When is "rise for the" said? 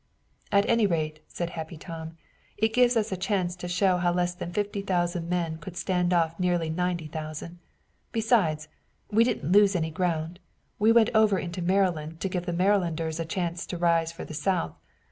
13.77-14.33